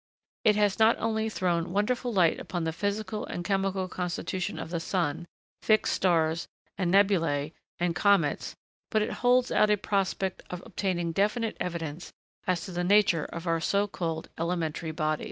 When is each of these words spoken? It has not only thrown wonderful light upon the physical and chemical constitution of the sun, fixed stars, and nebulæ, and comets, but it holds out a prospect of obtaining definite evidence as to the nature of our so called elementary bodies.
It 0.43 0.55
has 0.55 0.79
not 0.79 0.97
only 0.97 1.29
thrown 1.29 1.71
wonderful 1.73 2.11
light 2.11 2.39
upon 2.39 2.63
the 2.63 2.73
physical 2.73 3.23
and 3.27 3.45
chemical 3.45 3.87
constitution 3.87 4.57
of 4.57 4.71
the 4.71 4.79
sun, 4.79 5.27
fixed 5.61 5.93
stars, 5.93 6.47
and 6.75 6.91
nebulæ, 6.91 7.51
and 7.79 7.95
comets, 7.95 8.55
but 8.89 9.03
it 9.03 9.11
holds 9.21 9.51
out 9.51 9.69
a 9.69 9.77
prospect 9.77 10.41
of 10.49 10.63
obtaining 10.65 11.11
definite 11.11 11.55
evidence 11.59 12.11
as 12.47 12.65
to 12.65 12.71
the 12.71 12.83
nature 12.83 13.25
of 13.25 13.45
our 13.45 13.59
so 13.61 13.85
called 13.85 14.27
elementary 14.39 14.89
bodies. 14.89 15.19